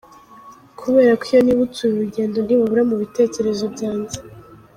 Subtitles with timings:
[0.79, 4.17] Kubera ko iyo nibutse uru rugendo ntibabura mu bitekerezo byanjye.